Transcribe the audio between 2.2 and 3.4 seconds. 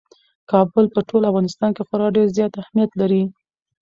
زیات اهمیت لري.